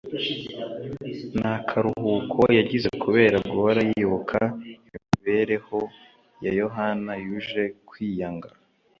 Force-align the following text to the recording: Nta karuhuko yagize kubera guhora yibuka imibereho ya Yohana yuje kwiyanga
Nta 1.39 1.53
karuhuko 1.67 2.39
yagize 2.57 2.89
kubera 3.03 3.35
guhora 3.49 3.79
yibuka 3.91 4.39
imibereho 4.95 5.79
ya 6.43 6.51
Yohana 6.59 7.11
yuje 7.23 7.63
kwiyanga 7.89 8.49